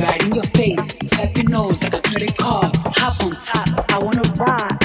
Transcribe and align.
right 0.00 0.22
in 0.24 0.34
your 0.34 0.44
face. 0.44 0.96
Swipe 1.06 1.36
your 1.36 1.48
nose 1.50 1.82
like 1.82 1.94
a 1.94 2.02
credit 2.02 2.36
card. 2.36 2.76
Hop 2.76 3.24
on 3.24 3.32
top, 3.32 3.92
I 3.92 3.98
wanna 3.98 4.22
ride. 4.36 4.81